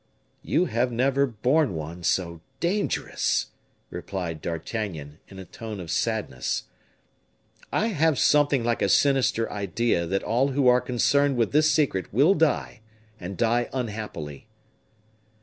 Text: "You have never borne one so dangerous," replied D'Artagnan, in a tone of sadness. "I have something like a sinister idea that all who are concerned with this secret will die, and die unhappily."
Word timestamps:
"You 0.41 0.65
have 0.65 0.91
never 0.91 1.27
borne 1.27 1.75
one 1.75 2.01
so 2.03 2.41
dangerous," 2.59 3.51
replied 3.91 4.41
D'Artagnan, 4.41 5.19
in 5.27 5.37
a 5.37 5.45
tone 5.45 5.79
of 5.79 5.91
sadness. 5.91 6.63
"I 7.71 7.89
have 7.89 8.17
something 8.17 8.63
like 8.63 8.81
a 8.81 8.89
sinister 8.89 9.47
idea 9.51 10.07
that 10.07 10.23
all 10.23 10.53
who 10.53 10.67
are 10.67 10.81
concerned 10.81 11.37
with 11.37 11.51
this 11.51 11.69
secret 11.71 12.11
will 12.11 12.33
die, 12.33 12.79
and 13.19 13.37
die 13.37 13.69
unhappily." 13.73 14.47